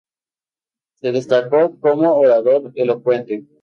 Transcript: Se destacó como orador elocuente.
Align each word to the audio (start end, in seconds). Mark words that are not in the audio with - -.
Se 0.95 1.11
destacó 1.11 1.77
como 1.79 2.11
orador 2.15 2.71
elocuente. 2.73 3.45